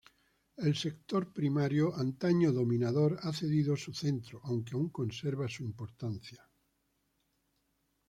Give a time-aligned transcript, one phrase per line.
[0.57, 6.49] El sector primario, antaño dominador ha cedido su cetro aunque aún conserva su importancia.